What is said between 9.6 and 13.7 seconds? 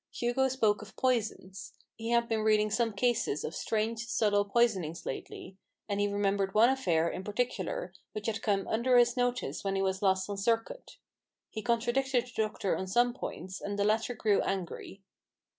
when he was last on circuit. He contradicted the doctor on some points,